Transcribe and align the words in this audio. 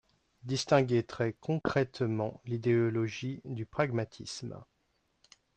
distinguer 0.45 1.03
très 1.03 1.33
concrètement 1.39 2.41
l’idéologie 2.45 3.39
du 3.45 3.67
pragmatisme. 3.67 4.57